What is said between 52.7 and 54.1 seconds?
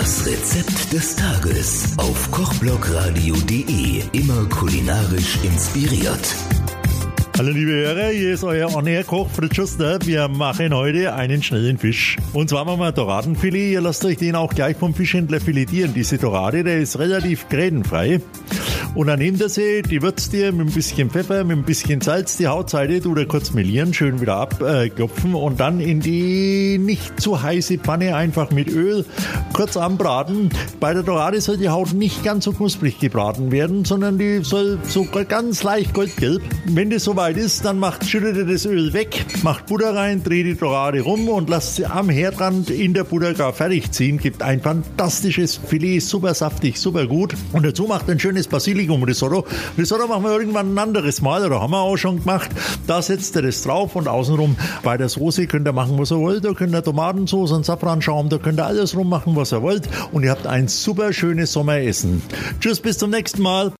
Da setzt ihr das drauf und